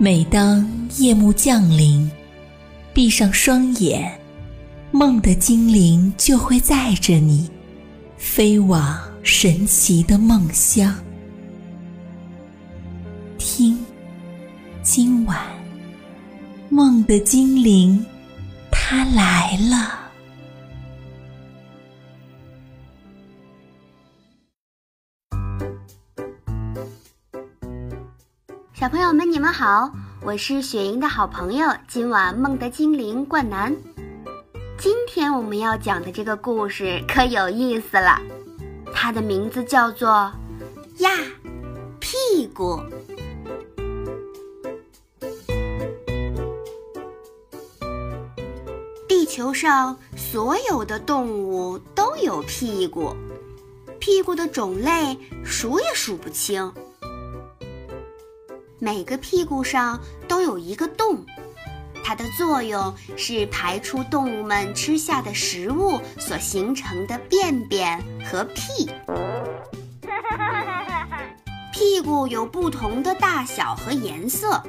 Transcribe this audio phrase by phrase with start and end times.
[0.00, 0.64] 每当
[0.98, 2.08] 夜幕降临，
[2.94, 4.16] 闭上双眼，
[4.92, 7.50] 梦的精灵就会载着你，
[8.16, 10.94] 飞往神奇的梦乡。
[13.38, 13.76] 听，
[14.84, 15.36] 今晚
[16.68, 18.06] 梦的精灵，
[18.70, 20.07] 它来了。
[28.88, 29.92] 小朋友们，你们好，
[30.22, 33.76] 我是雪莹的好朋友，今晚梦的精灵冠南。
[34.78, 38.18] 今天我们要讲的这个故事可有意思了，
[38.94, 40.32] 它的名字叫做
[41.02, 41.10] 《呀
[42.00, 42.80] 屁股》。
[49.06, 53.14] 地球上所有的动物都有屁股，
[53.98, 55.14] 屁股的种类
[55.44, 56.72] 数也数不清。
[58.80, 61.24] 每个屁股上都有一个洞，
[62.04, 68.88] 它的作用是排出动物们吃下的食物所形成的便便和屁。
[71.72, 74.62] 屁股有不同的大小和颜色，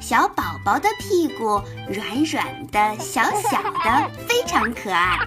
[0.00, 5.18] 小宝宝的屁股软软的、小小的，非常可爱。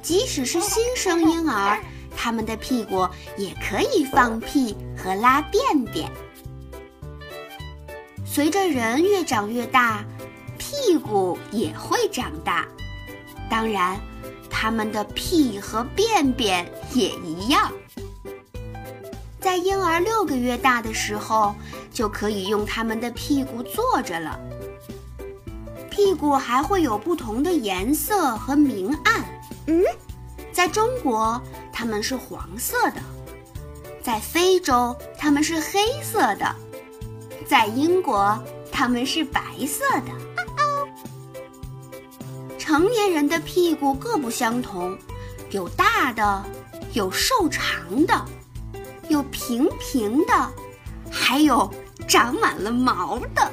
[0.00, 1.80] 即使是新生婴儿，
[2.16, 6.08] 他们的屁股也可以放屁和拉便便。
[8.34, 10.02] 随着人越长越大，
[10.56, 12.66] 屁股也会长大。
[13.50, 14.00] 当然，
[14.48, 17.70] 他们的屁和便便也一样。
[19.38, 21.54] 在婴儿六个月大的时候，
[21.92, 24.40] 就可以用他们的屁股坐着了。
[25.90, 29.22] 屁股还会有不同的颜色和明暗。
[29.66, 29.84] 嗯，
[30.54, 31.38] 在中国，
[31.70, 33.02] 它们是黄色的；
[34.02, 36.56] 在非洲，它们是黑色的。
[37.46, 38.38] 在英国，
[38.70, 40.12] 它们是白色的。
[42.58, 44.96] 成年人的屁股各不相同，
[45.50, 46.44] 有大的，
[46.92, 48.24] 有瘦长的，
[49.08, 50.52] 有平平的，
[51.10, 51.68] 还有
[52.08, 53.52] 长满了毛的。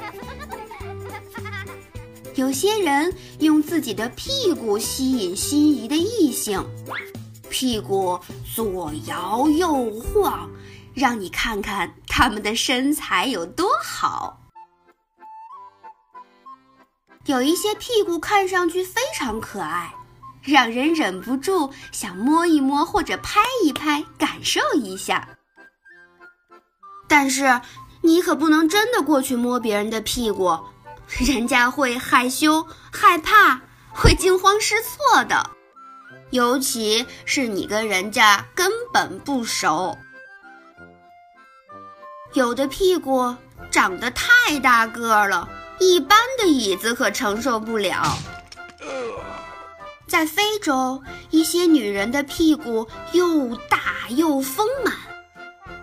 [2.36, 6.64] 有些人用自己的屁股吸引心仪的异性，
[7.50, 8.18] 屁股
[8.54, 10.48] 左摇右晃。
[10.94, 14.40] 让你看看他们的身材有多好。
[17.26, 19.94] 有一些屁股看上去非常可爱，
[20.42, 25.28] 让人忍不住想摸一摸或者拍一拍，感受一下。
[27.06, 27.60] 但是
[28.00, 30.58] 你可不能真的过去摸别人的屁股，
[31.18, 33.60] 人家会害羞、害怕，
[33.92, 35.50] 会惊慌失措的。
[36.30, 39.98] 尤其是你跟人家根本不熟。
[42.32, 43.34] 有的屁股
[43.70, 45.48] 长得太大个了，
[45.80, 48.16] 一般的椅子可承受不了。
[50.06, 54.94] 在非洲，一些女人的屁股又大又丰满，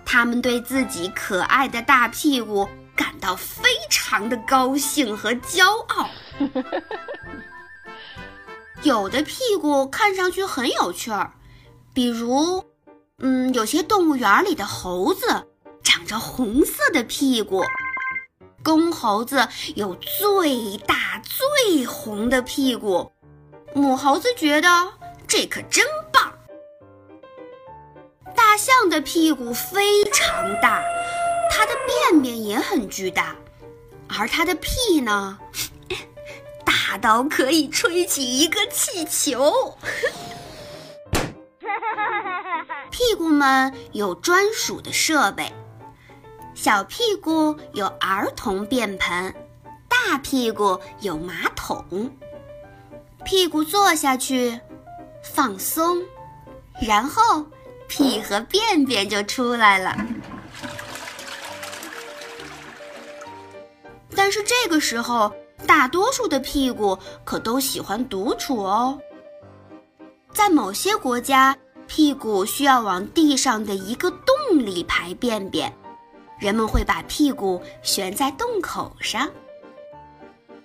[0.05, 6.09] 她们对自己可爱的大屁股感到非常的高兴和骄傲。
[8.83, 11.33] 有的屁股看上去很有趣儿，
[11.93, 12.63] 比如，
[13.19, 15.47] 嗯，有些动物园里的猴子。
[16.07, 17.61] 着红色的屁股，
[18.63, 19.45] 公猴子
[19.75, 23.11] 有最大最红的屁股，
[23.73, 24.69] 母猴子觉得
[25.27, 26.33] 这可真棒。
[28.33, 30.81] 大象的屁股非常大，
[31.51, 33.35] 它的便便也很巨大，
[34.07, 35.37] 而它的屁呢，
[36.63, 39.77] 大到可以吹起一个气球。
[42.89, 45.51] 屁股们有专属的设备。
[46.57, 49.31] 小屁股有儿童便盆，
[49.87, 52.09] 大屁股有马桶。
[53.23, 54.59] 屁股坐下去，
[55.21, 56.01] 放松，
[56.81, 57.45] 然后
[57.87, 59.95] 屁和便便就出来了。
[64.15, 65.31] 但是这个时候，
[65.67, 68.99] 大多数的屁股可都喜欢独处哦。
[70.33, 71.55] 在某些国家，
[71.85, 74.25] 屁股需要往地上的一个洞
[74.57, 75.71] 里排便便。
[76.39, 79.29] 人们会把屁股悬在洞口上。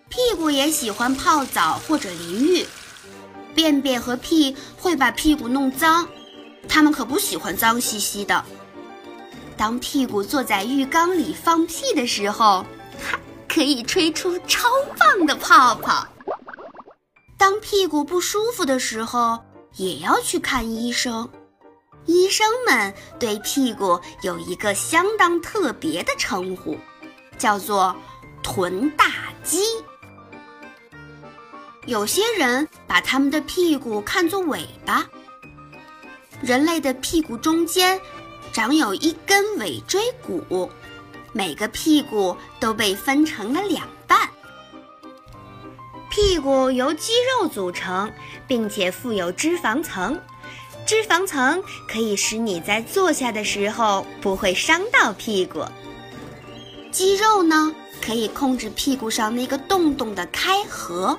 [0.08, 2.66] 屁股也喜欢泡澡或者淋浴，
[3.54, 6.06] 便便和屁会把屁股弄脏，
[6.68, 8.44] 它们可不喜欢脏兮兮的。
[9.56, 12.64] 当屁股坐在浴缸里放屁的时候，
[13.48, 16.06] 可以吹出超棒的泡泡。
[17.38, 19.38] 当屁股不舒服的时候，
[19.76, 21.28] 也要去看医生。
[22.06, 26.76] 医生们对屁股有一个相当特别的称呼，
[27.38, 27.94] 叫做
[28.42, 29.06] 臀大
[29.42, 29.62] 肌。
[31.86, 35.06] 有些人把他们的屁股看作尾巴。
[36.40, 38.00] 人类的屁股中间
[38.52, 40.70] 长有一根尾椎骨，
[41.32, 44.28] 每个屁股都被分成了两半。
[46.10, 48.12] 屁股由肌肉组成，
[48.46, 50.20] 并且附有脂肪层。
[50.92, 55.64] 脂肪层可以使你在坐下的时候不会伤到屁股。
[56.90, 57.74] 肌肉呢，
[58.04, 61.18] 可以控制屁股上那个洞洞的开合，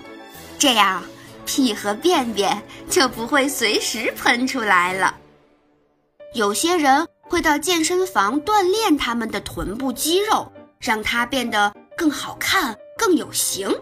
[0.59, 1.03] 这样
[1.47, 5.17] 屁和便便就不会随时喷出来了。
[6.35, 13.75] 有些人会到健身房锻炼他们的臀部肌肉，让它变得更好看、更有型，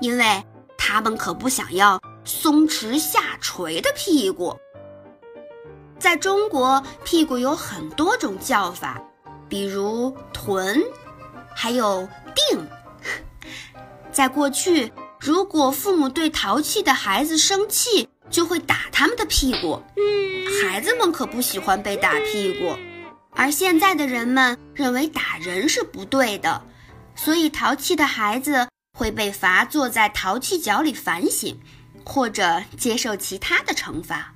[0.00, 0.42] 因为
[0.76, 4.58] 他们可不想要松弛下垂的屁股。
[6.02, 9.00] 在中国，屁股有很多种叫法，
[9.48, 10.82] 比如臀，
[11.54, 12.66] 还有腚。
[14.10, 19.80] 在过去，如果父母对淘气的孩子生气，就会打他们的屁股。
[20.60, 22.76] 孩子们可不喜欢被打屁股，
[23.30, 26.64] 而现在的人们认为打人是不对的，
[27.14, 28.66] 所以淘气的孩子
[28.98, 31.56] 会被罚坐在淘气角里反省，
[32.04, 34.34] 或者接受其他的惩罚。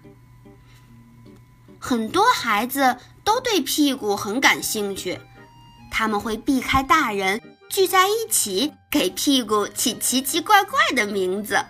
[1.78, 5.19] 很多孩子都对屁股很感兴趣，
[5.90, 11.64] 他们会避开大人，聚在一起给屁股起奇奇怪怪的名字。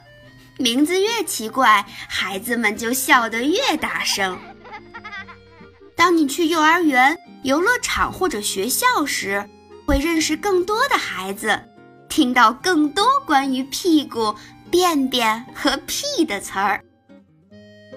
[0.58, 4.38] 名字越奇怪，孩子们就笑得越大声。
[5.94, 9.48] 当你去幼儿园、游乐场或者学校时，
[9.86, 11.60] 会认识更多的孩子，
[12.08, 14.34] 听到更多关于屁股、
[14.70, 16.82] 便便和屁的词儿。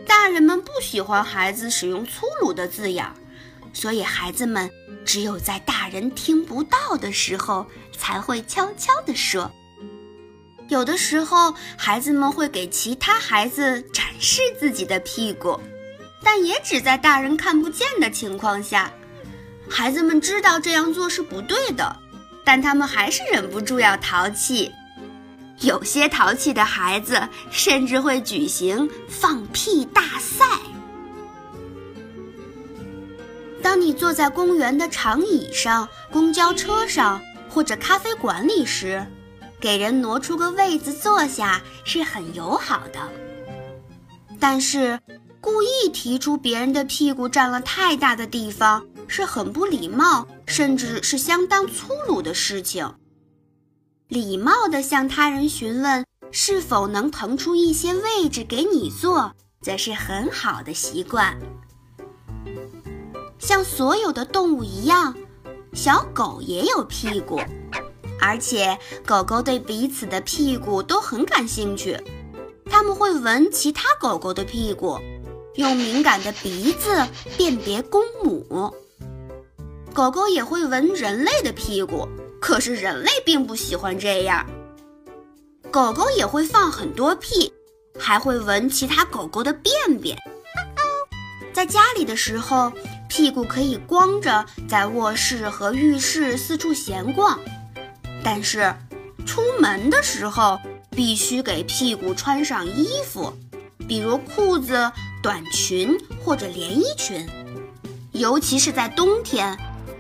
[0.05, 3.05] 大人们不喜欢孩子使用粗鲁的字眼，
[3.73, 4.69] 所以孩子们
[5.05, 7.65] 只有在大人听不到的时候
[7.97, 9.51] 才会悄悄地说。
[10.67, 15.59] 有的时候，孩子们会给其他孩子展示自己的屁股，
[16.23, 18.91] 但也只在大人看不见的情况下。
[19.67, 21.95] 孩子们知道这样做是不对的，
[22.43, 24.71] 但他们还是忍不住要淘气。
[25.61, 30.45] 有些淘气的孩子甚至会举行放屁大赛。
[33.61, 39.05] 当你坐在公园的长椅上、公交车上或者咖啡馆里时，
[39.59, 42.99] 给人挪出个位子坐下是很友好的。
[44.39, 44.97] 但是，
[45.41, 52.89] 故意提出别人的屁股占了太大的地方是很不礼貌，甚至是相当粗鲁的事情。
[54.09, 61.39] 礼貌地向他人询问是否能腾出一些位置给你坐，则是很好的习惯。
[63.37, 65.15] 像所有的动物一样，
[65.73, 67.39] 小狗也有屁股，
[68.19, 71.95] 而且狗狗对彼此的屁股都很感兴趣。
[72.65, 74.97] 它们会闻其他狗狗的屁股，
[75.53, 77.05] 用敏感的鼻子
[77.37, 78.73] 辨别公母。
[79.93, 82.09] 狗狗也会闻人类的屁股。
[82.39, 84.45] 可是人类并不喜欢这样。
[85.71, 87.51] 狗狗也会放很多屁，
[87.99, 90.17] 还会闻其他狗狗的便便。
[91.53, 92.71] 在家里的时候，
[93.09, 97.39] 屁股可以光着在卧室和浴室四处闲逛，
[98.23, 98.73] 但是
[99.25, 100.57] 出门的时候
[100.91, 103.33] 必须给屁股穿上衣服，
[103.87, 107.27] 比如裤子、短裙或者连衣裙，
[108.13, 109.57] 尤其是在冬天，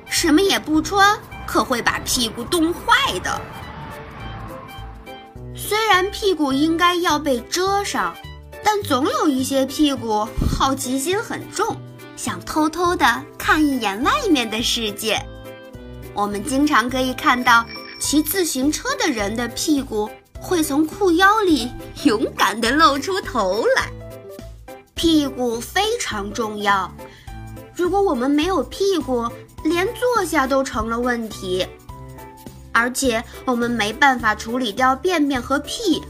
[0.07, 1.19] 什么也不穿。
[1.49, 3.41] 可会把屁股冻坏的。
[5.55, 8.15] 虽然屁股应该要被遮上，
[8.63, 11.75] 但总有一些屁股好奇心很重，
[12.15, 15.19] 想偷偷的看一眼外面的世界。
[16.13, 17.65] 我们经常可以看到
[17.99, 20.07] 骑自行车的人的屁股
[20.39, 21.71] 会从裤腰里
[22.03, 23.89] 勇敢地露出头来。
[24.93, 26.93] 屁股非常重要，
[27.73, 29.27] 如果我们没有屁股，
[29.63, 31.65] 连坐下都成了问题，
[32.71, 36.01] 而且我们没办法处理掉便便和屁。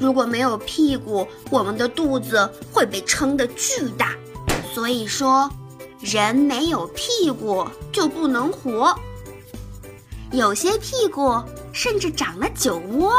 [0.00, 4.14] 如果没有屁股，我们的肚子会被撑得巨大。
[4.74, 5.48] 所以说，
[6.00, 8.96] 人没有屁股就不能活。
[10.32, 11.40] 有些屁股
[11.72, 13.12] 甚至长了酒窝，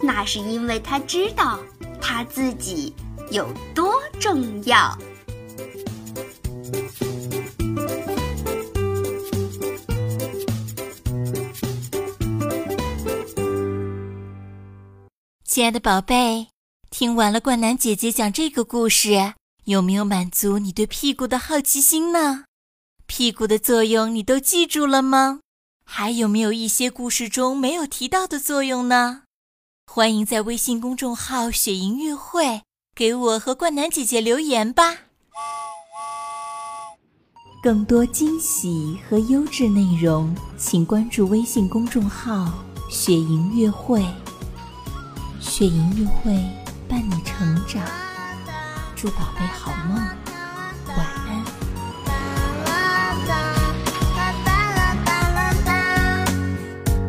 [0.00, 1.58] 那是因为他知道
[2.00, 2.92] 他自己
[3.30, 4.98] 有多重要。
[15.56, 16.48] 亲爱的宝贝，
[16.90, 19.32] 听完了冠南姐姐讲这个故事，
[19.64, 22.44] 有没有满足你对屁股的好奇心呢？
[23.06, 25.40] 屁股的作用你都记住了吗？
[25.86, 29.22] 还有没有一些故事中没有提到的作用呢？
[29.90, 32.60] 欢迎在微信公众号“雪莹乐会”
[32.94, 34.98] 给我和冠南姐姐留言吧。
[37.62, 42.52] 更多惊喜和优质内容，请关注微信公众号
[42.92, 44.04] “雪莹乐会”。
[45.58, 46.38] 雪莹乐会
[46.86, 47.82] 伴你成长，
[48.94, 49.96] 祝宝贝好梦，
[50.88, 51.42] 晚安。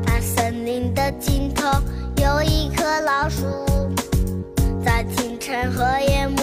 [0.05, 1.69] 大森林的尽头
[2.15, 3.43] 有一棵老树，
[4.81, 6.36] 在清晨和夜幕